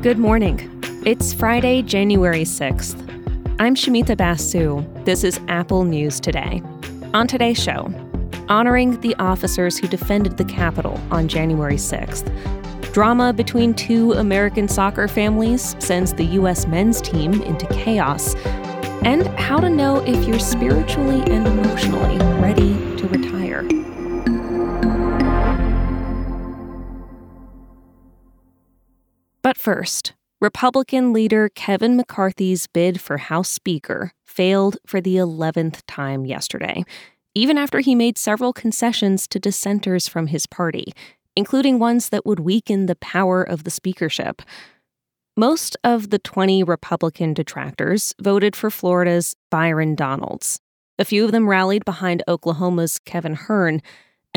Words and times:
Good 0.00 0.18
morning. 0.18 0.80
It's 1.04 1.32
Friday, 1.32 1.82
January 1.82 2.44
6th. 2.44 2.96
I'm 3.58 3.74
Shamita 3.74 4.16
Basu. 4.16 4.84
This 5.04 5.24
is 5.24 5.40
Apple 5.48 5.84
News 5.84 6.20
Today. 6.20 6.62
On 7.14 7.26
today's 7.26 7.60
show, 7.60 7.92
honoring 8.48 9.00
the 9.00 9.14
officers 9.16 9.76
who 9.76 9.88
defended 9.88 10.36
the 10.36 10.44
Capitol 10.44 11.00
on 11.10 11.26
January 11.26 11.76
6th. 11.76 12.92
Drama 12.92 13.32
between 13.32 13.74
two 13.74 14.12
American 14.12 14.68
soccer 14.68 15.08
families 15.08 15.74
sends 15.80 16.14
the 16.14 16.24
U.S. 16.24 16.66
men's 16.66 17.00
team 17.00 17.42
into 17.42 17.66
chaos. 17.66 18.34
And 19.02 19.26
how 19.38 19.58
to 19.58 19.68
know 19.68 19.96
if 20.06 20.28
you're 20.28 20.38
spiritually 20.38 21.20
and 21.22 21.46
emotionally 21.46 22.18
ready 22.40 22.74
to 22.96 23.08
retire. 23.08 23.68
First, 29.58 30.14
Republican 30.40 31.12
leader 31.12 31.48
Kevin 31.48 31.96
McCarthy's 31.96 32.68
bid 32.68 33.00
for 33.00 33.18
House 33.18 33.50
Speaker 33.50 34.12
failed 34.24 34.78
for 34.86 35.00
the 35.00 35.16
11th 35.16 35.82
time 35.88 36.24
yesterday, 36.24 36.84
even 37.34 37.58
after 37.58 37.80
he 37.80 37.94
made 37.94 38.16
several 38.16 38.52
concessions 38.52 39.26
to 39.28 39.40
dissenters 39.40 40.06
from 40.06 40.28
his 40.28 40.46
party, 40.46 40.92
including 41.34 41.78
ones 41.78 42.10
that 42.10 42.24
would 42.24 42.40
weaken 42.40 42.86
the 42.86 42.96
power 42.96 43.42
of 43.42 43.64
the 43.64 43.70
speakership. 43.70 44.42
Most 45.36 45.76
of 45.82 46.10
the 46.10 46.18
20 46.18 46.62
Republican 46.62 47.34
detractors 47.34 48.14
voted 48.20 48.54
for 48.56 48.70
Florida's 48.70 49.34
Byron 49.50 49.94
Donalds. 49.94 50.60
A 50.98 51.04
few 51.04 51.24
of 51.24 51.32
them 51.32 51.48
rallied 51.48 51.84
behind 51.84 52.22
Oklahoma's 52.26 52.98
Kevin 53.04 53.34
Hern, 53.34 53.82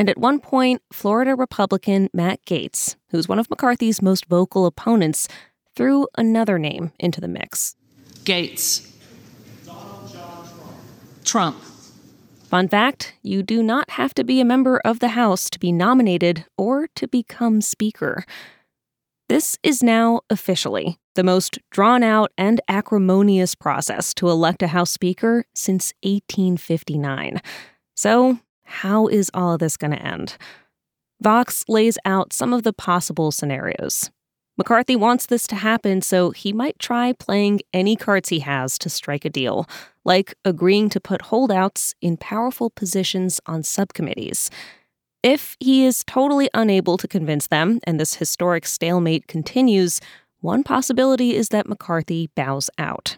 and 0.02 0.10
at 0.10 0.18
one 0.18 0.40
point, 0.40 0.82
Florida 0.92 1.36
Republican 1.36 2.10
Matt 2.12 2.44
Gaetz, 2.44 2.96
who's 3.10 3.28
one 3.28 3.38
of 3.38 3.48
McCarthy's 3.48 4.02
most 4.02 4.26
vocal 4.26 4.66
opponents, 4.66 5.28
threw 5.76 6.08
another 6.18 6.58
name 6.58 6.90
into 6.98 7.20
the 7.20 7.28
mix 7.28 7.76
Gaetz. 8.24 8.90
Trump. 11.24 11.56
Fun 12.42 12.66
fact 12.66 13.14
you 13.22 13.44
do 13.44 13.62
not 13.62 13.90
have 13.90 14.12
to 14.14 14.24
be 14.24 14.40
a 14.40 14.44
member 14.44 14.80
of 14.84 14.98
the 14.98 15.10
House 15.10 15.48
to 15.50 15.60
be 15.60 15.70
nominated 15.70 16.46
or 16.58 16.88
to 16.96 17.06
become 17.06 17.60
Speaker. 17.60 18.24
This 19.28 19.56
is 19.62 19.84
now 19.84 20.22
officially 20.28 20.98
the 21.14 21.22
most 21.22 21.60
drawn 21.70 22.02
out 22.02 22.32
and 22.36 22.60
acrimonious 22.66 23.54
process 23.54 24.12
to 24.14 24.28
elect 24.28 24.64
a 24.64 24.66
House 24.66 24.90
Speaker 24.90 25.44
since 25.54 25.92
1859. 26.02 27.40
So, 27.94 28.40
how 28.72 29.06
is 29.06 29.30
all 29.34 29.52
of 29.52 29.60
this 29.60 29.76
going 29.76 29.92
to 29.92 30.02
end? 30.02 30.36
Vox 31.20 31.64
lays 31.68 31.98
out 32.04 32.32
some 32.32 32.52
of 32.52 32.62
the 32.62 32.72
possible 32.72 33.30
scenarios. 33.30 34.10
McCarthy 34.58 34.96
wants 34.96 35.26
this 35.26 35.46
to 35.46 35.56
happen, 35.56 36.02
so 36.02 36.30
he 36.30 36.52
might 36.52 36.78
try 36.78 37.12
playing 37.12 37.60
any 37.72 37.96
cards 37.96 38.30
he 38.30 38.40
has 38.40 38.78
to 38.78 38.88
strike 38.88 39.24
a 39.24 39.30
deal, 39.30 39.68
like 40.04 40.34
agreeing 40.44 40.88
to 40.90 41.00
put 41.00 41.22
holdouts 41.22 41.94
in 42.00 42.16
powerful 42.16 42.70
positions 42.70 43.40
on 43.46 43.62
subcommittees. 43.62 44.50
If 45.22 45.56
he 45.60 45.84
is 45.84 46.02
totally 46.06 46.50
unable 46.52 46.98
to 46.98 47.06
convince 47.06 47.46
them 47.46 47.78
and 47.84 48.00
this 48.00 48.14
historic 48.14 48.66
stalemate 48.66 49.28
continues, 49.28 50.00
one 50.40 50.64
possibility 50.64 51.36
is 51.36 51.50
that 51.50 51.68
McCarthy 51.68 52.30
bows 52.34 52.68
out. 52.78 53.16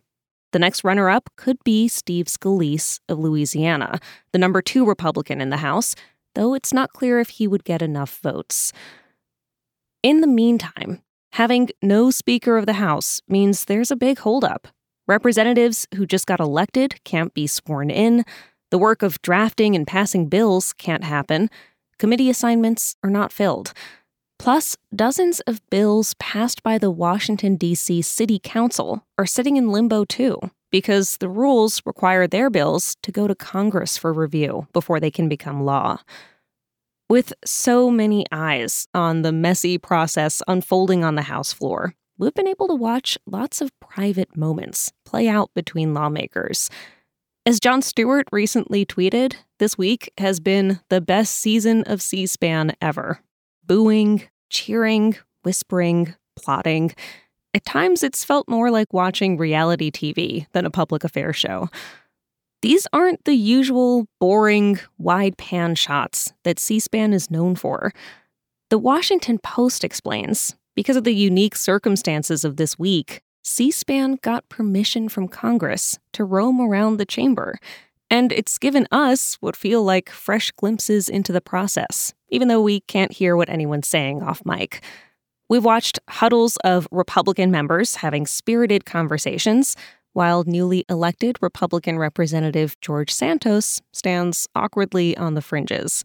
The 0.55 0.61
next 0.61 0.85
runner 0.85 1.11
up 1.11 1.31
could 1.35 1.59
be 1.65 1.89
Steve 1.89 2.27
Scalise 2.27 3.01
of 3.09 3.19
Louisiana, 3.19 3.99
the 4.31 4.39
number 4.39 4.63
two 4.63 4.87
Republican 4.87 5.41
in 5.41 5.51
the 5.51 5.57
House, 5.57 5.97
though 6.37 6.55
it's 6.55 6.73
not 6.73 6.93
clear 6.93 7.19
if 7.19 7.29
he 7.29 7.49
would 7.49 7.65
get 7.65 7.83
enough 7.83 8.21
votes. 8.23 8.73
In 10.05 10.21
the 10.21 10.29
meantime, 10.29 11.03
having 11.33 11.71
no 11.83 12.13
Speaker 12.13 12.57
of 12.57 12.67
the 12.67 12.75
House 12.75 13.21
means 13.27 13.65
there's 13.65 13.91
a 13.91 13.97
big 13.97 14.21
holdup. 14.21 14.69
Representatives 15.09 15.89
who 15.97 16.07
just 16.07 16.25
got 16.25 16.39
elected 16.39 17.03
can't 17.03 17.35
be 17.35 17.49
sworn 17.49 17.91
in, 17.91 18.25
the 18.71 18.79
work 18.79 19.03
of 19.03 19.21
drafting 19.23 19.75
and 19.75 19.89
passing 19.89 20.29
bills 20.29 20.73
can't 20.73 21.03
happen, 21.03 21.51
committee 21.99 22.31
assignments 22.31 22.95
are 23.03 23.11
not 23.11 23.33
filled. 23.33 23.73
Plus, 24.45 24.77
dozens 24.95 25.41
of 25.47 25.63
bills 25.71 26.13
passed 26.19 26.63
by 26.63 26.77
the 26.77 26.91
Washington, 26.91 27.57
D.C. 27.57 28.03
City 28.03 28.39
Council 28.39 29.03
are 29.17 29.25
sitting 29.25 29.57
in 29.57 29.71
limbo 29.71 30.05
too, 30.05 30.39
because 30.71 31.17
the 31.17 31.31
rules 31.31 31.81
require 31.87 32.27
their 32.27 32.51
bills 32.51 32.95
to 33.01 33.11
go 33.11 33.27
to 33.27 33.35
Congress 33.35 33.97
for 33.97 34.13
review 34.13 34.67
before 34.75 35.01
they 35.01 35.11
can 35.11 35.31
become 35.31 35.65
law. 35.65 35.99
With 37.09 37.33
so 37.47 37.91
many 37.91 38.27
eyes 38.31 38.87
on 38.93 39.23
the 39.23 39.33
messy 39.33 39.79
process 39.79 40.43
unfolding 40.47 41.03
on 41.03 41.15
the 41.15 41.23
House 41.23 41.55
floor, 41.55 41.95
we've 42.19 42.35
been 42.35 42.47
able 42.47 42.69
to 42.69 42.75
watch 42.75 43.17
lots 43.25 43.63
of 43.63 43.73
private 43.81 44.37
moments 44.37 44.93
play 45.07 45.27
out 45.27 45.49
between 45.55 45.95
lawmakers. 45.95 46.69
As 47.47 47.61
Jon 47.61 47.81
Stewart 47.81 48.29
recently 48.31 48.85
tweeted, 48.85 49.37
this 49.59 49.79
week 49.79 50.13
has 50.19 50.39
been 50.39 50.81
the 50.91 51.01
best 51.01 51.35
season 51.35 51.83
of 51.85 52.03
C 52.03 52.27
SPAN 52.27 52.77
ever 52.83 53.21
booing, 53.67 54.23
cheering, 54.55 55.17
whispering, 55.43 56.15
plotting. 56.37 56.95
At 57.53 57.65
times, 57.65 58.03
it's 58.03 58.25
felt 58.25 58.49
more 58.49 58.71
like 58.71 58.93
watching 58.93 59.37
reality 59.37 59.91
TV 59.91 60.47
than 60.53 60.65
a 60.65 60.71
public 60.71 61.05
affairs 61.05 61.37
show. 61.37 61.69
These 62.63 62.87
aren't 62.93 63.25
the 63.25 63.35
usual 63.35 64.07
boring, 64.21 64.79
wide 64.97 65.37
pan 65.37 65.75
shots 65.75 66.33
that 66.45 66.59
C 66.59 66.79
SPAN 66.79 67.13
is 67.13 67.31
known 67.31 67.57
for. 67.57 67.93
The 68.71 68.79
Washington 68.79 69.39
Post 69.39 69.85
explains 69.85 70.57
because 70.75 70.97
of 70.97 71.05
the 71.05 71.15
unique 71.15 71.57
circumstances 71.57 72.45
of 72.45 72.57
this 72.57 72.79
week, 72.79 73.23
C 73.43 73.71
SPAN 73.71 74.19
got 74.23 74.49
permission 74.49 75.09
from 75.09 75.29
Congress 75.29 75.99
to 76.13 76.25
roam 76.25 76.61
around 76.61 76.97
the 76.97 77.05
chamber 77.05 77.59
and 78.15 78.31
it's 78.31 78.59
given 78.59 78.87
us 78.93 79.37
what 79.41 79.57
feel 79.57 79.83
like 79.83 80.09
fresh 80.09 80.53
glimpses 80.53 81.09
into 81.09 81.33
the 81.33 81.41
process, 81.41 82.15
even 82.29 82.49
though 82.49 82.61
we 82.61 82.81
can't 82.81 83.13
hear 83.13 83.37
what 83.37 83.49
anyone's 83.49 83.89
saying 83.89 84.23
off 84.23 84.43
mic. 84.45 84.83
We've 85.49 85.65
watched 85.65 85.99
huddles 86.09 86.57
of 86.65 86.89
Republican 86.91 87.51
members 87.51 87.97
having 87.97 88.27
spirited 88.27 88.85
conversations, 88.85 89.77
while 90.13 90.45
newly 90.45 90.85
elected 90.89 91.37
Republican 91.41 91.99
Representative 91.99 92.81
George 92.81 93.11
Santos 93.13 93.81
stands 93.93 94.49
awkwardly 94.55 95.17
on 95.17 95.35
the 95.35 95.43
fringes. 95.43 96.05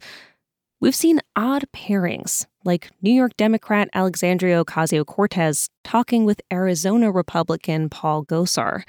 We've 0.80 0.94
seen 0.94 1.20
odd 1.36 1.64
pairings, 1.74 2.46
like 2.64 2.90
New 3.02 3.12
York 3.12 3.36
Democrat 3.36 3.88
Alexandria 3.94 4.64
Ocasio 4.64 5.06
Cortez 5.06 5.68
talking 5.84 6.24
with 6.24 6.40
Arizona 6.52 7.12
Republican 7.12 7.88
Paul 7.88 8.24
Gosar 8.24 8.84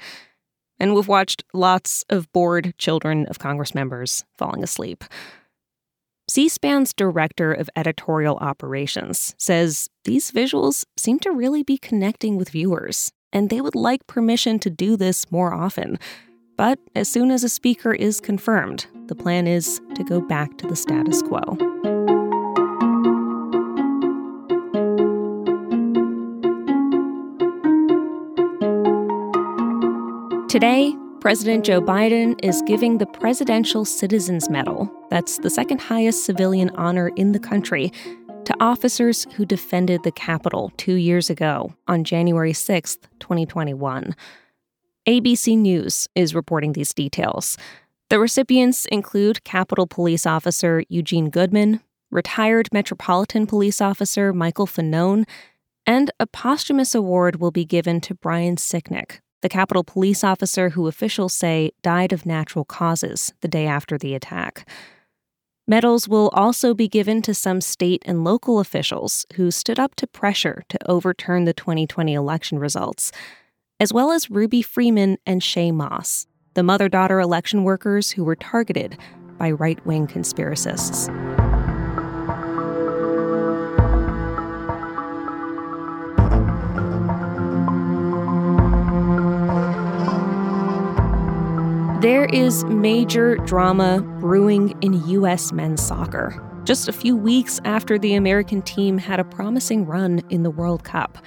and 0.82 0.96
we've 0.96 1.06
watched 1.06 1.44
lots 1.54 2.04
of 2.10 2.30
bored 2.32 2.74
children 2.76 3.24
of 3.26 3.38
Congress 3.38 3.72
members 3.72 4.24
falling 4.36 4.64
asleep. 4.64 5.04
C 6.28 6.48
SPAN's 6.48 6.94
director 6.94 7.52
of 7.52 7.68
editorial 7.74 8.36
operations 8.36 9.34
says 9.38 9.88
these 10.04 10.30
visuals 10.30 10.84
seem 10.96 11.18
to 11.18 11.32
really 11.32 11.64
be 11.64 11.76
connecting 11.76 12.36
with 12.36 12.50
viewers, 12.50 13.10
and 13.32 13.50
they 13.50 13.60
would 13.60 13.74
like 13.74 14.06
permission 14.06 14.58
to 14.60 14.70
do 14.70 14.96
this 14.96 15.30
more 15.32 15.52
often. 15.52 15.98
But 16.56 16.78
as 16.94 17.10
soon 17.10 17.32
as 17.32 17.42
a 17.42 17.48
speaker 17.48 17.92
is 17.92 18.20
confirmed, 18.20 18.86
the 19.06 19.16
plan 19.16 19.48
is 19.48 19.80
to 19.96 20.04
go 20.04 20.20
back 20.20 20.58
to 20.58 20.66
the 20.66 20.76
status 20.76 21.22
quo. 21.22 21.40
Today, 30.48 30.94
President 31.20 31.64
Joe 31.64 31.80
Biden 31.80 32.38
is 32.44 32.62
giving 32.66 32.98
the 32.98 33.06
Presidential 33.06 33.84
Citizens 33.84 34.50
Medal, 34.50 34.90
that's 35.12 35.36
the 35.40 35.50
second 35.50 35.78
highest 35.78 36.24
civilian 36.24 36.70
honor 36.70 37.10
in 37.16 37.32
the 37.32 37.38
country, 37.38 37.92
to 38.46 38.56
officers 38.60 39.26
who 39.34 39.44
defended 39.44 40.02
the 40.04 40.10
Capitol 40.10 40.72
two 40.78 40.94
years 40.94 41.28
ago 41.28 41.74
on 41.86 42.02
January 42.02 42.54
6, 42.54 42.96
2021. 43.20 44.16
ABC 45.06 45.58
News 45.58 46.08
is 46.14 46.34
reporting 46.34 46.72
these 46.72 46.94
details. 46.94 47.58
The 48.08 48.18
recipients 48.18 48.86
include 48.86 49.44
Capitol 49.44 49.86
Police 49.86 50.24
Officer 50.24 50.82
Eugene 50.88 51.28
Goodman, 51.28 51.82
retired 52.10 52.70
Metropolitan 52.72 53.46
Police 53.46 53.82
Officer 53.82 54.32
Michael 54.32 54.66
Fanone, 54.66 55.28
and 55.84 56.10
a 56.18 56.26
posthumous 56.26 56.94
award 56.94 57.36
will 57.36 57.50
be 57.50 57.66
given 57.66 58.00
to 58.00 58.14
Brian 58.14 58.56
Sicknick, 58.56 59.18
the 59.42 59.50
Capitol 59.50 59.84
police 59.84 60.24
officer 60.24 60.70
who 60.70 60.86
officials 60.86 61.34
say 61.34 61.72
died 61.82 62.14
of 62.14 62.24
natural 62.24 62.64
causes 62.64 63.34
the 63.42 63.48
day 63.48 63.66
after 63.66 63.98
the 63.98 64.14
attack. 64.14 64.66
Medals 65.68 66.08
will 66.08 66.28
also 66.34 66.74
be 66.74 66.88
given 66.88 67.22
to 67.22 67.32
some 67.32 67.60
state 67.60 68.02
and 68.04 68.24
local 68.24 68.58
officials 68.58 69.24
who 69.34 69.52
stood 69.52 69.78
up 69.78 69.94
to 69.94 70.08
pressure 70.08 70.64
to 70.68 70.90
overturn 70.90 71.44
the 71.44 71.52
2020 71.52 72.14
election 72.14 72.58
results, 72.58 73.12
as 73.78 73.92
well 73.92 74.10
as 74.10 74.28
Ruby 74.28 74.60
Freeman 74.60 75.18
and 75.24 75.40
Shaye 75.40 75.72
Moss, 75.72 76.26
the 76.54 76.64
mother 76.64 76.88
daughter 76.88 77.20
election 77.20 77.62
workers 77.62 78.10
who 78.10 78.24
were 78.24 78.34
targeted 78.34 78.98
by 79.38 79.52
right 79.52 79.84
wing 79.86 80.08
conspiracists. 80.08 81.08
There 92.02 92.24
is 92.24 92.64
major 92.64 93.36
drama 93.36 94.02
brewing 94.18 94.76
in 94.82 95.06
U.S. 95.10 95.52
men's 95.52 95.80
soccer. 95.80 96.34
Just 96.64 96.88
a 96.88 96.92
few 96.92 97.16
weeks 97.16 97.60
after 97.64 97.96
the 97.96 98.14
American 98.14 98.60
team 98.60 98.98
had 98.98 99.20
a 99.20 99.24
promising 99.24 99.86
run 99.86 100.20
in 100.28 100.42
the 100.42 100.50
World 100.50 100.82
Cup. 100.82 101.24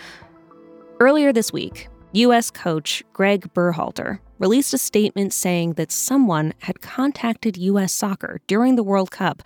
Earlier 1.00 1.32
this 1.32 1.54
week, 1.54 1.88
U.S. 2.12 2.52
coach 2.52 3.02
Greg 3.14 3.54
Berhalter 3.54 4.20
released 4.38 4.74
a 4.74 4.78
statement 4.78 5.32
saying 5.32 5.76
that 5.76 5.94
someone 5.94 6.54
had 6.60 6.82
contacted 6.82 7.56
U.S. 7.56 7.94
soccer 7.94 8.42
during 8.46 8.76
the 8.76 8.84
World 8.84 9.12
Cup 9.12 9.44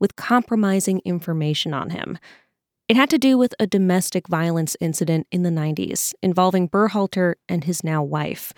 with 0.00 0.16
compromising 0.16 1.02
information 1.04 1.74
on 1.74 1.90
him. 1.90 2.16
It 2.88 2.96
had 2.96 3.10
to 3.10 3.18
do 3.18 3.36
with 3.36 3.54
a 3.60 3.66
domestic 3.66 4.28
violence 4.28 4.78
incident 4.80 5.26
in 5.30 5.42
the 5.42 5.50
90s 5.50 6.14
involving 6.22 6.70
Berhalter 6.70 7.34
and 7.50 7.64
his 7.64 7.84
now 7.84 8.02
wife. 8.02 8.54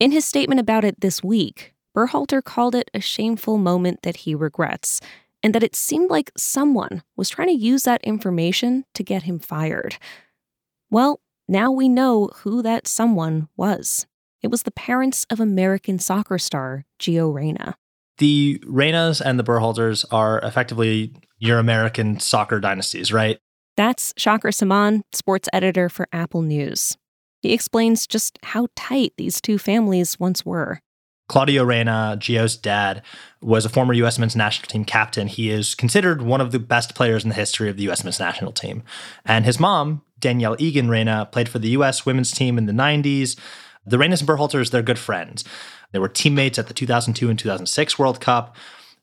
In 0.00 0.12
his 0.12 0.24
statement 0.24 0.60
about 0.60 0.84
it 0.84 1.00
this 1.00 1.24
week, 1.24 1.74
Berhalter 1.96 2.42
called 2.42 2.76
it 2.76 2.88
a 2.94 3.00
shameful 3.00 3.58
moment 3.58 4.02
that 4.02 4.18
he 4.18 4.34
regrets, 4.34 5.00
and 5.42 5.52
that 5.54 5.64
it 5.64 5.74
seemed 5.74 6.08
like 6.08 6.30
someone 6.36 7.02
was 7.16 7.28
trying 7.28 7.48
to 7.48 7.54
use 7.54 7.82
that 7.82 8.04
information 8.04 8.84
to 8.94 9.02
get 9.02 9.24
him 9.24 9.40
fired. 9.40 9.96
Well, 10.88 11.20
now 11.48 11.72
we 11.72 11.88
know 11.88 12.30
who 12.36 12.62
that 12.62 12.86
someone 12.86 13.48
was. 13.56 14.06
It 14.40 14.48
was 14.48 14.62
the 14.62 14.70
parents 14.70 15.26
of 15.30 15.40
American 15.40 15.98
soccer 15.98 16.38
star 16.38 16.84
Gio 17.00 17.34
Reyna. 17.34 17.74
The 18.18 18.62
Reynas 18.66 19.20
and 19.20 19.36
the 19.36 19.44
Berhalters 19.44 20.04
are 20.12 20.38
effectively 20.40 21.12
your 21.38 21.58
American 21.58 22.20
soccer 22.20 22.60
dynasties, 22.60 23.12
right? 23.12 23.38
That's 23.76 24.14
Shaker 24.16 24.50
Samman, 24.50 25.02
sports 25.12 25.48
editor 25.52 25.88
for 25.88 26.06
Apple 26.12 26.42
News. 26.42 26.96
He 27.40 27.52
explains 27.52 28.06
just 28.06 28.38
how 28.42 28.68
tight 28.74 29.12
these 29.16 29.40
two 29.40 29.58
families 29.58 30.18
once 30.18 30.44
were. 30.44 30.80
Claudio 31.28 31.62
Reyna, 31.62 32.16
Gio's 32.18 32.56
dad, 32.56 33.02
was 33.42 33.66
a 33.66 33.68
former 33.68 33.92
U.S. 33.92 34.18
men's 34.18 34.34
national 34.34 34.68
team 34.68 34.84
captain. 34.84 35.26
He 35.28 35.50
is 35.50 35.74
considered 35.74 36.22
one 36.22 36.40
of 36.40 36.52
the 36.52 36.58
best 36.58 36.94
players 36.94 37.22
in 37.22 37.28
the 37.28 37.34
history 37.34 37.68
of 37.68 37.76
the 37.76 37.82
U.S. 37.84 38.02
men's 38.02 38.18
national 38.18 38.52
team. 38.52 38.82
And 39.26 39.44
his 39.44 39.60
mom, 39.60 40.02
Danielle 40.18 40.56
Egan 40.58 40.88
Reyna, 40.88 41.28
played 41.30 41.48
for 41.48 41.58
the 41.58 41.68
U.S. 41.70 42.06
women's 42.06 42.32
team 42.32 42.56
in 42.56 42.64
the 42.64 42.72
90s. 42.72 43.38
The 43.84 43.98
Reynas 43.98 44.20
and 44.20 44.28
Berhalters, 44.28 44.70
they're 44.70 44.82
good 44.82 44.98
friends. 44.98 45.44
They 45.92 45.98
were 45.98 46.08
teammates 46.08 46.58
at 46.58 46.66
the 46.66 46.74
2002 46.74 47.28
and 47.28 47.38
2006 47.38 47.98
World 47.98 48.20
Cup. 48.20 48.56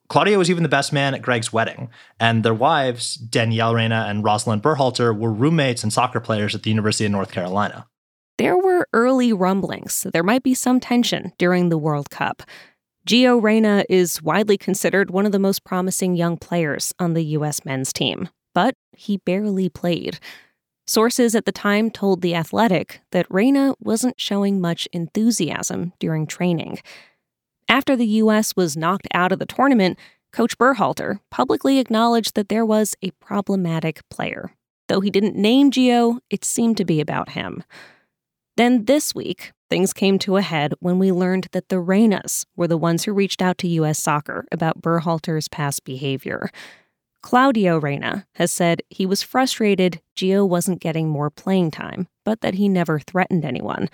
Claudio 0.08 0.38
was 0.38 0.50
even 0.50 0.64
the 0.64 0.70
best 0.70 0.94
man 0.94 1.14
at 1.14 1.22
Greg's 1.22 1.54
wedding, 1.54 1.90
and 2.20 2.44
their 2.44 2.54
wives, 2.54 3.16
Danielle 3.16 3.74
Reyna 3.74 4.06
and 4.08 4.24
Rosalind 4.24 4.62
Berhalter, 4.62 5.18
were 5.18 5.32
roommates 5.32 5.84
and 5.84 5.92
soccer 5.92 6.20
players 6.20 6.54
at 6.54 6.64
the 6.64 6.70
University 6.70 7.06
of 7.06 7.12
North 7.12 7.32
Carolina. 7.32 7.88
There 8.38 8.58
were 8.58 8.88
early 8.92 9.32
rumblings 9.32 10.06
there 10.12 10.24
might 10.24 10.44
be 10.44 10.54
some 10.54 10.80
tension 10.80 11.32
during 11.38 11.70
the 11.70 11.78
World 11.78 12.10
Cup. 12.10 12.44
Gio 13.08 13.42
Reyna 13.42 13.86
is 13.88 14.22
widely 14.22 14.58
considered 14.58 15.12
one 15.12 15.26
of 15.26 15.32
the 15.32 15.40
most 15.40 15.64
promising 15.64 16.16
young 16.16 16.38
players 16.38 16.92
on 17.00 17.14
the 17.14 17.24
U.S. 17.24 17.64
men's 17.64 17.94
team, 17.94 18.30
but 18.54 18.76
he 18.92 19.18
barely 19.18 19.70
played. 19.70 20.20
Sources 20.88 21.34
at 21.34 21.46
the 21.46 21.52
time 21.52 21.90
told 21.90 22.22
The 22.22 22.36
Athletic 22.36 23.02
that 23.12 23.28
Reyna 23.30 23.76
wasn't 23.80 24.20
showing 24.20 24.60
much 24.60 24.88
enthusiasm 24.92 25.94
during 26.00 26.28
training. 26.28 26.80
After 27.70 27.96
the 27.96 28.08
U.S. 28.08 28.56
was 28.56 28.76
knocked 28.76 29.08
out 29.14 29.32
of 29.32 29.40
the 29.40 29.46
tournament, 29.46 29.98
Coach 30.32 30.58
Berhalter 30.58 31.20
publicly 31.32 31.80
acknowledged 31.80 32.36
that 32.36 32.50
there 32.50 32.66
was 32.66 32.96
a 33.02 33.12
problematic 33.12 34.02
player. 34.10 34.52
Though 34.88 35.02
he 35.02 35.10
didn't 35.10 35.36
name 35.36 35.72
Gio, 35.72 36.20
it 36.30 36.44
seemed 36.44 36.78
to 36.78 36.86
be 36.86 37.00
about 37.00 37.30
him. 37.30 37.64
Then 38.58 38.86
this 38.86 39.14
week, 39.14 39.52
things 39.70 39.92
came 39.92 40.18
to 40.20 40.38
a 40.38 40.42
head 40.42 40.74
when 40.80 40.98
we 41.00 41.12
learned 41.12 41.50
that 41.52 41.70
the 41.70 41.78
Reynas 41.78 42.46
were 42.56 42.68
the 42.68 42.78
ones 42.78 43.04
who 43.04 43.14
reached 43.14 43.42
out 43.42 43.58
to 43.60 43.68
U.S. 43.68 44.02
Soccer 44.02 44.46
about 44.52 44.82
Berhalter's 44.82 45.48
past 45.48 45.84
behavior. 45.84 46.50
Claudio 47.22 47.80
Reyna 47.80 48.28
has 48.36 48.52
said 48.52 48.84
he 48.90 49.06
was 49.06 49.24
frustrated 49.24 50.00
Gio 50.16 50.48
wasn't 50.48 50.80
getting 50.80 51.10
more 51.10 51.30
playing 51.30 51.72
time, 51.72 52.08
but 52.24 52.42
that 52.42 52.54
he 52.54 52.70
never 52.70 53.00
threatened 53.00 53.44
anyone. 53.44 53.90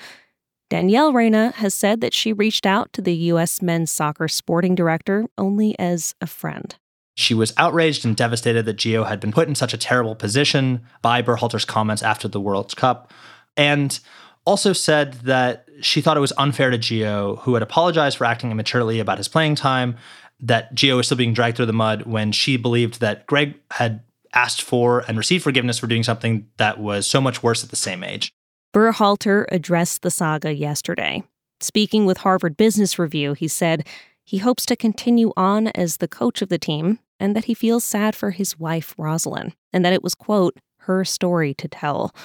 Danielle 0.70 1.12
Reyna 1.12 1.52
has 1.56 1.74
said 1.74 2.02
that 2.02 2.14
she 2.14 2.32
reached 2.32 2.66
out 2.66 2.94
to 2.94 3.02
the 3.02 3.16
U.S. 3.16 3.62
men's 3.62 3.90
soccer 3.90 4.28
sporting 4.28 4.76
director 4.76 5.26
only 5.38 5.78
as 5.80 6.14
a 6.22 6.28
friend. 6.28 6.76
She 7.16 7.34
was 7.34 7.54
outraged 7.58 8.06
and 8.06 8.16
devastated 8.16 8.66
that 8.66 8.78
Gio 8.78 9.08
had 9.08 9.20
been 9.20 9.32
put 9.32 9.48
in 9.48 9.56
such 9.56 9.74
a 9.74 9.78
terrible 9.78 10.16
position 10.16 10.82
by 11.02 11.22
Berhalter's 11.22 11.66
comments 11.66 12.04
after 12.04 12.28
the 12.28 12.40
World 12.40 12.76
Cup. 12.76 13.12
And 13.58 14.00
also 14.46 14.74
said 14.74 15.14
that 15.24 15.68
she 15.82 16.02
thought 16.02 16.18
it 16.18 16.22
was 16.22 16.34
unfair 16.38 16.70
to 16.70 16.78
Gio, 16.78 17.40
who 17.40 17.54
had 17.54 17.64
apologized 17.64 18.18
for 18.18 18.26
acting 18.26 18.52
immaturely 18.52 19.00
about 19.00 19.18
his 19.18 19.28
playing 19.28 19.56
time, 19.56 19.98
that 20.40 20.74
Gio 20.74 20.98
was 20.98 21.08
still 21.08 21.18
being 21.18 21.34
dragged 21.34 21.58
through 21.58 21.68
the 21.68 21.74
mud 21.74 22.04
when 22.04 22.32
she 22.32 22.58
believed 22.58 23.00
that 23.00 23.28
Greg 23.28 23.56
had 23.72 24.02
asked 24.34 24.62
for 24.62 25.04
and 25.08 25.18
received 25.18 25.44
forgiveness 25.44 25.78
for 25.78 25.88
doing 25.88 26.04
something 26.04 26.48
that 26.58 26.80
was 26.80 27.06
so 27.06 27.22
much 27.22 27.44
worse 27.44 27.64
at 27.64 27.70
the 27.70 27.76
same 27.76 28.04
age. 28.04 28.34
Berhalter 28.74 29.46
addressed 29.50 30.02
the 30.02 30.12
saga 30.12 30.54
yesterday. 30.54 31.24
Speaking 31.60 32.06
with 32.06 32.20
Harvard 32.20 32.58
Business 32.58 32.98
Review, 32.98 33.34
he 33.34 33.48
said 33.48 33.86
he 34.24 34.38
hopes 34.38 34.66
to 34.68 34.76
continue 34.76 35.34
on 35.36 35.68
as 35.70 35.98
the 35.98 36.08
coach 36.08 36.42
of 36.42 36.50
the 36.50 36.58
team 36.58 37.00
and 37.20 37.36
that 37.36 37.46
he 37.46 37.54
feels 37.54 37.84
sad 37.84 38.16
for 38.16 38.32
his 38.32 38.58
wife, 38.58 38.96
Rosalind, 38.98 39.54
and 39.74 39.86
that 39.86 39.94
it 39.94 40.02
was, 40.02 40.16
quote, 40.16 40.58
her 40.80 41.06
story 41.06 41.54
to 41.56 41.68
tell. 41.68 42.16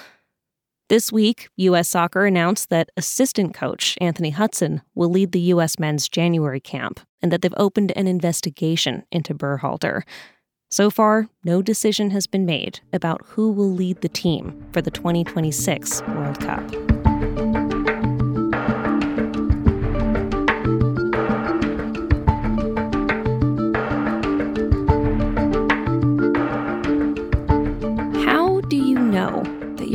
This 0.89 1.11
week, 1.11 1.49
U.S. 1.57 1.89
Soccer 1.89 2.27
announced 2.27 2.71
that 2.71 2.91
assistant 2.97 3.53
coach 3.55 3.99
Anthony 4.01 4.31
Hudson 4.31 4.83
will 4.95 5.09
lead 5.09 5.33
the 5.33 5.41
U.S. 5.41 5.81
men's 5.81 6.09
January 6.09 6.61
camp 6.61 7.01
and 7.21 7.33
that 7.33 7.43
they've 7.43 7.53
opened 7.57 7.93
an 7.97 8.07
investigation 8.07 9.03
into 9.11 9.35
Berhalter. 9.35 10.03
So 10.71 10.89
far, 10.89 11.29
no 11.45 11.61
decision 11.61 12.11
has 12.11 12.29
been 12.29 12.47
made 12.47 12.79
about 12.93 13.21
who 13.25 13.51
will 13.51 13.73
lead 13.73 14.01
the 14.01 14.09
team 14.09 14.65
for 14.73 14.81
the 14.81 14.93
2026 14.93 16.03
World 16.03 16.39
Cup. 16.39 17.06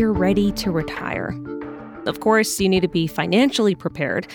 You're 0.02 0.12
ready 0.12 0.52
to 0.54 0.72
retire. 0.72 1.40
Of 2.08 2.22
course, 2.22 2.60
you 2.60 2.68
need 2.68 2.80
to 2.80 2.88
be 2.88 3.06
financially 3.06 3.76
prepared, 3.76 4.26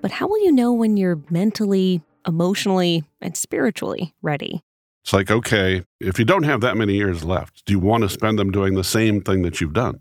but 0.00 0.12
how 0.12 0.28
will 0.28 0.40
you 0.44 0.52
know 0.52 0.72
when 0.72 0.96
you're 0.96 1.18
mentally, 1.30 2.00
emotionally, 2.28 3.02
and 3.20 3.36
spiritually 3.36 4.14
ready? 4.22 4.62
It's 5.02 5.12
like, 5.12 5.28
okay, 5.28 5.84
if 5.98 6.20
you 6.20 6.24
don't 6.24 6.44
have 6.44 6.60
that 6.60 6.76
many 6.76 6.94
years 6.94 7.24
left, 7.24 7.64
do 7.64 7.72
you 7.72 7.80
want 7.80 8.04
to 8.04 8.08
spend 8.08 8.38
them 8.38 8.52
doing 8.52 8.74
the 8.76 8.84
same 8.84 9.20
thing 9.20 9.42
that 9.42 9.60
you've 9.60 9.72
done? 9.72 9.98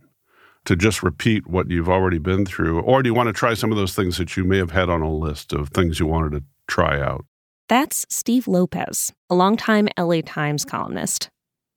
To 0.65 0.75
just 0.75 1.01
repeat 1.01 1.47
what 1.47 1.71
you've 1.71 1.89
already 1.89 2.19
been 2.19 2.45
through? 2.45 2.81
Or 2.81 3.01
do 3.01 3.09
you 3.09 3.15
want 3.15 3.27
to 3.27 3.33
try 3.33 3.55
some 3.55 3.71
of 3.71 3.77
those 3.79 3.95
things 3.95 4.19
that 4.19 4.37
you 4.37 4.43
may 4.43 4.59
have 4.59 4.71
had 4.71 4.89
on 4.89 5.01
a 5.01 5.11
list 5.11 5.53
of 5.53 5.69
things 5.69 5.99
you 5.99 6.05
wanted 6.05 6.33
to 6.33 6.43
try 6.67 7.01
out? 7.01 7.25
That's 7.67 8.05
Steve 8.09 8.47
Lopez, 8.47 9.11
a 9.27 9.33
longtime 9.33 9.89
LA 9.97 10.21
Times 10.23 10.65
columnist. 10.65 11.29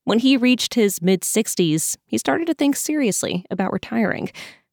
When 0.04 0.18
he 0.18 0.36
reached 0.36 0.74
his 0.74 1.00
mid 1.00 1.22
60s, 1.22 1.96
he 2.06 2.18
started 2.18 2.46
to 2.48 2.54
think 2.54 2.76
seriously 2.76 3.44
about 3.50 3.72
retiring, 3.72 4.30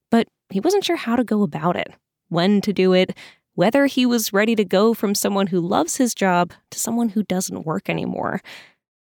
but 0.09 0.27
he 0.49 0.59
wasn't 0.59 0.83
sure 0.83 0.95
how 0.95 1.15
to 1.15 1.23
go 1.23 1.43
about 1.43 1.75
it, 1.75 1.93
when 2.29 2.61
to 2.61 2.73
do 2.73 2.93
it, 2.93 3.15
whether 3.53 3.85
he 3.85 4.05
was 4.05 4.33
ready 4.33 4.55
to 4.55 4.65
go 4.65 4.93
from 4.93 5.13
someone 5.13 5.47
who 5.47 5.59
loves 5.59 5.97
his 5.97 6.15
job 6.15 6.53
to 6.71 6.79
someone 6.79 7.09
who 7.09 7.23
doesn't 7.23 7.65
work 7.65 7.89
anymore. 7.89 8.41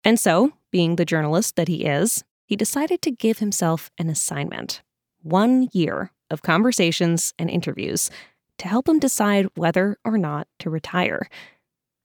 And 0.05 0.19
so, 0.19 0.53
being 0.71 0.97
the 0.97 1.05
journalist 1.05 1.57
that 1.57 1.69
he 1.69 1.85
is, 1.85 2.25
he 2.45 2.57
decided 2.57 3.03
to 3.03 3.11
give 3.11 3.39
himself 3.39 3.91
an 3.99 4.09
assignment 4.09 4.83
one 5.23 5.69
year 5.73 6.13
of 6.31 6.43
conversations 6.43 7.35
and 7.39 7.51
interviews 7.51 8.11
to 8.59 8.69
help 8.69 8.89
him 8.89 8.99
decide 8.99 9.49
whether 9.55 9.99
or 10.05 10.19
not 10.19 10.49
to 10.59 10.71
retire. 10.71 11.29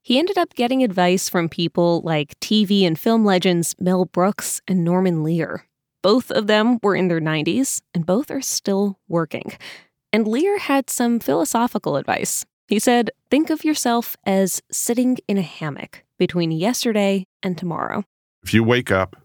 He 0.05 0.19
ended 0.19 0.37
up 0.37 0.53
getting 0.53 0.83
advice 0.83 1.29
from 1.29 1.47
people 1.47 2.01
like 2.01 2.37
TV 2.41 2.85
and 2.85 2.99
film 2.99 3.23
legends 3.23 3.73
Mel 3.79 4.03
Brooks 4.03 4.59
and 4.67 4.83
Norman 4.83 5.23
Lear. 5.23 5.65
Both 6.01 6.29
of 6.29 6.47
them 6.47 6.77
were 6.83 6.93
in 6.93 7.07
their 7.07 7.21
90s, 7.21 7.81
and 7.93 8.05
both 8.05 8.29
are 8.29 8.41
still 8.41 8.99
working. 9.07 9.53
And 10.11 10.27
Lear 10.27 10.59
had 10.59 10.89
some 10.89 11.21
philosophical 11.21 11.95
advice. 11.95 12.45
He 12.67 12.79
said, 12.79 13.11
Think 13.31 13.49
of 13.49 13.63
yourself 13.63 14.17
as 14.25 14.61
sitting 14.69 15.19
in 15.29 15.37
a 15.37 15.41
hammock 15.41 16.03
between 16.19 16.51
yesterday 16.51 17.25
and 17.41 17.57
tomorrow. 17.57 18.03
If 18.43 18.53
you 18.53 18.61
wake 18.61 18.91
up 18.91 19.15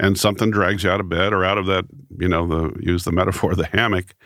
and 0.00 0.18
something 0.18 0.50
drags 0.50 0.82
you 0.82 0.90
out 0.90 0.98
of 0.98 1.08
bed 1.08 1.32
or 1.32 1.44
out 1.44 1.58
of 1.58 1.66
that, 1.66 1.84
you 2.18 2.26
know, 2.26 2.44
the 2.44 2.76
use 2.80 3.04
the 3.04 3.12
metaphor 3.12 3.54
the 3.54 3.66
hammock, 3.66 4.16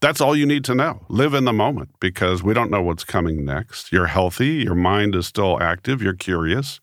that's 0.00 0.20
all 0.20 0.34
you 0.34 0.46
need 0.46 0.64
to 0.64 0.74
know. 0.74 1.00
Live 1.08 1.34
in 1.34 1.44
the 1.44 1.52
moment 1.52 1.90
because 2.00 2.42
we 2.42 2.54
don't 2.54 2.70
know 2.70 2.82
what's 2.82 3.04
coming 3.04 3.44
next. 3.44 3.92
You're 3.92 4.06
healthy, 4.06 4.64
your 4.64 4.74
mind 4.74 5.14
is 5.14 5.26
still 5.26 5.60
active, 5.62 6.02
you're 6.02 6.14
curious. 6.14 6.80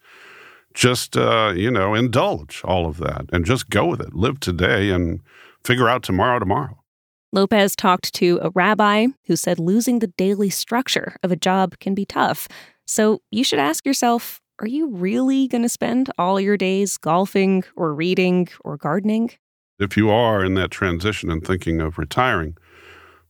Just, 0.74 1.17
uh, 1.17 1.53
you 1.55 1.71
know, 1.71 1.95
indulge 1.95 2.62
all 2.63 2.86
of 2.86 2.97
that 2.97 3.25
and 3.33 3.45
just 3.45 3.69
go 3.69 3.88
with 3.88 4.00
it. 4.00 4.13
Live 4.13 4.39
today 4.39 4.91
and 4.91 5.21
figure 5.63 5.89
out 5.89 6.03
tomorrow 6.03 6.38
tomorrow. 6.38 6.77
Lopez 7.33 7.75
talked 7.75 8.13
to 8.13 8.39
a 8.41 8.51
rabbi 8.51 9.07
who 9.25 9.36
said 9.36 9.59
losing 9.59 10.00
the 10.00 10.07
daily 10.07 10.50
structure 10.50 11.17
of 11.24 11.31
a 11.31 11.36
job 11.36 11.77
can 11.79 11.93
be 11.93 12.05
tough. 12.05 12.47
So 12.86 13.21
you 13.31 13.43
should 13.43 13.59
ask 13.59 13.86
yourself 13.86 14.39
are 14.59 14.67
you 14.67 14.89
really 14.89 15.47
going 15.47 15.62
to 15.62 15.69
spend 15.69 16.09
all 16.17 16.39
your 16.39 16.57
days 16.57 16.97
golfing 16.97 17.63
or 17.75 17.93
reading 17.93 18.47
or 18.62 18.75
gardening? 18.75 19.31
If 19.79 19.95
you 19.95 20.09
are 20.09 20.43
in 20.43 20.55
that 20.55 20.71
transition 20.71 21.29
and 21.29 21.45
thinking 21.45 21.79
of 21.79 22.00
retiring, 22.00 22.57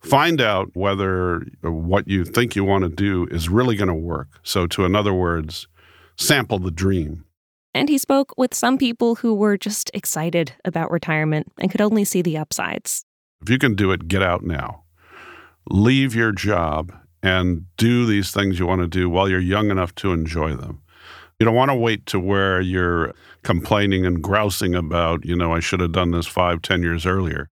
find 0.01 0.42
out 0.42 0.70
whether 0.75 1.46
what 1.62 2.08
you 2.08 2.25
think 2.25 2.56
you 2.56 2.63
want 2.63 2.84
to 2.84 2.89
do 2.89 3.27
is 3.32 3.50
really 3.50 3.75
going 3.75 3.88
to 3.88 3.94
work. 3.94 4.39
So, 4.44 4.68
to 4.68 4.86
in 4.86 4.96
other 4.96 5.13
words, 5.13 5.68
sample 6.18 6.60
the 6.60 6.72
dream. 6.72 7.24
And 7.74 7.89
he 7.89 7.98
spoke 7.98 8.34
with 8.38 8.56
some 8.56 8.77
people 8.77 9.16
who 9.16 9.36
were 9.36 9.58
just 9.58 9.92
excited 9.94 10.54
about 10.66 10.89
retirement 10.89 11.51
and 11.60 11.70
could 11.70 11.82
only 11.82 12.06
see 12.06 12.22
the 12.22 12.38
upsides. 12.38 13.06
If 13.42 13.50
you 13.50 13.60
can 13.60 13.75
do 13.75 13.92
it, 13.92 14.08
get 14.08 14.24
out 14.24 14.44
now. 14.44 14.84
Leave 15.70 16.16
your 16.16 16.32
job 16.32 16.92
and 17.22 17.66
do 17.77 18.06
these 18.06 18.32
things 18.32 18.58
you 18.58 18.66
want 18.66 18.82
to 18.82 18.88
do 18.88 19.10
while 19.10 19.30
you're 19.30 19.39
young 19.39 19.70
enough 19.70 19.94
to 19.96 20.12
enjoy 20.12 20.56
them. 20.56 20.82
You 21.39 21.46
don't 21.46 21.56
want 21.56 21.70
to 21.70 21.75
wait 21.75 22.08
to 22.08 22.20
where 22.20 22.60
you're 22.62 23.13
complaining 23.44 24.08
and 24.08 24.24
grousing 24.24 24.74
about, 24.74 25.24
you 25.24 25.36
know, 25.36 25.54
I 25.54 25.60
should 25.60 25.82
have 25.82 25.92
done 25.92 26.12
this 26.12 26.25
five, 26.25 26.63
ten 26.63 26.82
years 26.82 27.06
earlier. 27.06 27.48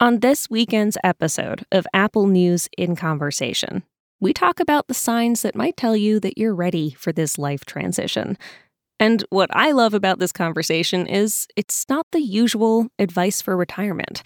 On 0.00 0.20
this 0.20 0.48
weekend's 0.48 0.96
episode 1.02 1.66
of 1.72 1.84
Apple 1.92 2.28
News 2.28 2.68
in 2.78 2.94
Conversation, 2.94 3.82
we 4.20 4.32
talk 4.32 4.60
about 4.60 4.86
the 4.86 4.94
signs 4.94 5.42
that 5.42 5.56
might 5.56 5.76
tell 5.76 5.96
you 5.96 6.20
that 6.20 6.38
you're 6.38 6.54
ready 6.54 6.92
for 6.92 7.10
this 7.10 7.36
life 7.36 7.64
transition. 7.64 8.38
And 9.00 9.24
what 9.30 9.50
I 9.52 9.72
love 9.72 9.94
about 9.94 10.20
this 10.20 10.30
conversation 10.30 11.08
is 11.08 11.48
it's 11.56 11.84
not 11.88 12.06
the 12.12 12.20
usual 12.20 12.86
advice 13.00 13.42
for 13.42 13.56
retirement. 13.56 14.22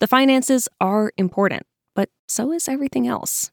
The 0.00 0.08
finances 0.08 0.68
are 0.80 1.12
important, 1.16 1.66
but 1.94 2.08
so 2.26 2.50
is 2.50 2.66
everything 2.66 3.06
else. 3.06 3.52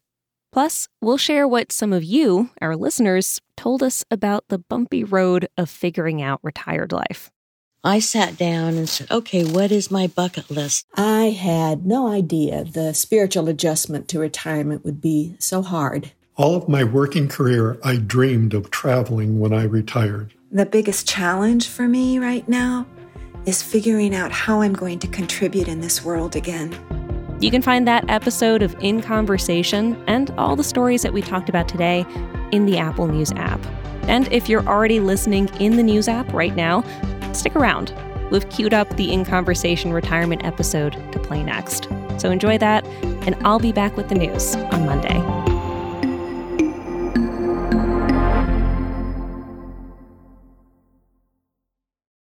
Plus, 0.52 0.88
we'll 1.02 1.18
share 1.20 1.48
what 1.48 1.72
some 1.72 1.94
of 1.94 2.04
you, 2.04 2.50
our 2.64 2.76
listeners, 2.76 3.40
told 3.56 3.84
us 3.84 4.04
about 4.10 4.46
the 4.50 4.58
bumpy 4.58 5.04
road 5.04 5.48
of 5.56 5.70
figuring 5.70 6.20
out 6.20 6.40
retired 6.42 6.92
life. 6.92 7.30
I 7.84 8.00
sat 8.00 8.38
down 8.38 8.74
and 8.76 8.90
said, 8.90 9.10
okay, 9.10 9.46
what 9.46 9.72
is 9.72 9.90
my 9.90 10.08
bucket 10.08 10.52
list? 10.52 10.86
I 10.96 11.30
had 11.30 11.86
no 11.86 12.10
idea 12.10 12.66
the 12.66 12.94
spiritual 12.94 13.48
adjustment 13.48 14.10
to 14.10 14.20
retirement 14.20 14.84
would 14.84 15.00
be 15.00 15.36
so 15.40 15.62
hard. 15.62 16.12
All 16.36 16.56
of 16.56 16.68
my 16.68 16.84
working 16.84 17.30
career, 17.30 17.80
I 17.82 17.96
dreamed 17.96 18.54
of 18.54 18.70
traveling 18.70 19.40
when 19.40 19.54
I 19.54 19.64
retired. 19.64 20.34
The 20.52 20.66
biggest 20.66 21.08
challenge 21.08 21.70
for 21.70 21.88
me 21.88 22.20
right 22.20 22.46
now 22.50 22.86
is 23.46 23.64
figuring 23.64 24.14
out 24.14 24.34
how 24.34 24.60
I'm 24.60 24.74
going 24.74 25.00
to 25.00 25.08
contribute 25.08 25.70
in 25.70 25.80
this 25.80 26.04
world 26.04 26.36
again. 26.36 26.78
You 27.40 27.50
can 27.50 27.62
find 27.62 27.88
that 27.88 28.10
episode 28.10 28.62
of 28.62 28.76
In 28.82 29.02
Conversation 29.02 30.04
and 30.06 30.32
all 30.32 30.58
the 30.58 30.66
stories 30.66 31.02
that 31.04 31.14
we 31.14 31.22
talked 31.22 31.48
about 31.48 31.70
today 31.70 32.06
in 32.52 32.66
the 32.66 32.78
Apple 32.78 33.08
News 33.08 33.32
app. 33.38 33.66
And 34.10 34.30
if 34.34 34.50
you're 34.50 34.68
already 34.68 35.00
listening 35.00 35.48
in 35.62 35.78
the 35.78 35.84
News 35.84 36.10
app 36.10 36.34
right 36.34 36.56
now, 36.58 36.84
stick 37.36 37.56
around. 37.56 37.94
We've 38.32 38.48
queued 38.50 38.74
up 38.74 38.96
the 38.96 39.12
In 39.12 39.26
Conversation 39.26 39.92
retirement 39.92 40.46
episode 40.46 40.94
to 41.12 41.20
play 41.20 41.44
next. 41.44 41.88
So 42.18 42.32
enjoy 42.32 42.58
that, 42.60 42.86
and 43.26 43.36
I'll 43.44 43.60
be 43.60 43.72
back 43.72 43.98
with 43.98 44.10
the 44.10 44.16
news 44.16 44.56
on 44.56 44.86
Monday. 44.86 45.29